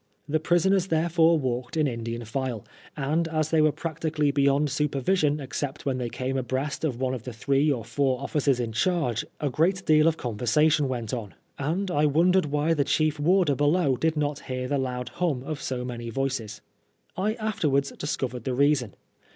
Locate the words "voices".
16.09-16.61